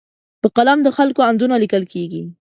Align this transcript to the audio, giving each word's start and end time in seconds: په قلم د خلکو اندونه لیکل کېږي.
په 0.41 0.47
قلم 0.55 0.79
د 0.83 0.87
خلکو 0.97 1.21
اندونه 1.29 1.55
لیکل 1.63 1.83
کېږي. 1.93 2.23